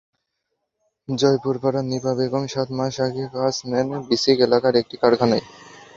জয়পুরপাড়ার 1.07 1.85
নিপা 1.91 2.11
বেগম 2.17 2.43
সাত 2.53 2.67
মাস 2.77 2.95
আগে 3.07 3.23
কাজ 3.35 3.55
নেন 3.65 3.87
বিসিক 4.07 4.37
এলাকার 4.47 4.73
একটি 4.81 4.95
কারখানায়। 5.01 5.43